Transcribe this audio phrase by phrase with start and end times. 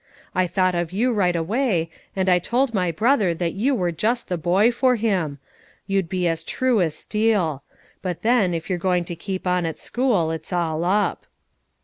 [0.33, 4.29] I thought of you right away, and I told my brother that you were just
[4.29, 5.37] the boy for him,
[5.85, 7.61] you'd be as true as steel;
[8.01, 11.27] but then, if you're going to keep on at school, it's all up."